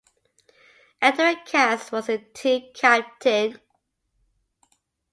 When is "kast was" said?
1.45-2.07